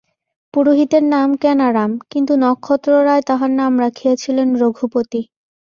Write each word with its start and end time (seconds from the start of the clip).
পুরোহিতের 0.53 1.03
নাম 1.13 1.29
কেনারাম, 1.41 1.91
কিন্তু 2.11 2.33
নক্ষত্ররায় 2.43 3.23
তাহার 3.29 3.51
নাম 3.61 3.73
রাখিয়াছিলেন 3.79 4.47
রঘুপতি। 4.61 5.21